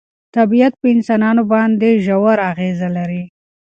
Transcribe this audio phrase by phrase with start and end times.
[0.35, 3.23] طبیعت په انسانانو باندې ژوره اغېزه لري.